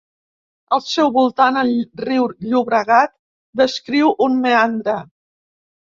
Al 0.75 0.79
seu 0.85 1.11
voltant, 1.17 1.59
el 1.63 1.69
riu 2.05 2.25
Llobregat 2.53 3.15
descriu 3.63 4.11
un 4.29 4.41
meandre. 4.47 5.01